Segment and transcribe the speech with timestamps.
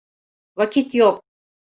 [0.55, 1.17] Vakit yok.